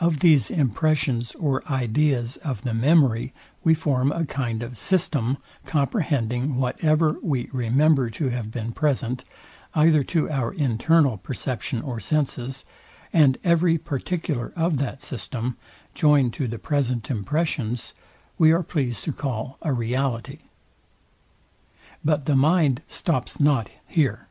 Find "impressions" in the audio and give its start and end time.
0.50-1.36, 17.08-17.92